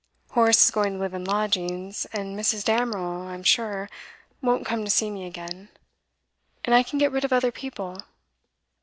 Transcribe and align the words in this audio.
Horace 0.31 0.65
is 0.65 0.71
going 0.71 0.93
to 0.93 0.97
live 0.99 1.13
in 1.13 1.23
lodgings; 1.25 2.07
and 2.11 2.35
Mrs. 2.35 2.65
Damerel, 2.65 3.27
I 3.27 3.35
am 3.35 3.43
sure, 3.43 3.87
won't 4.41 4.65
come 4.65 4.83
to 4.83 4.89
see 4.89 5.11
me 5.11 5.27
again; 5.27 5.69
and 6.65 6.73
I 6.73 6.81
can 6.81 6.97
get 6.97 7.11
rid 7.11 7.23
of 7.23 7.31
other 7.31 7.51
people. 7.51 7.97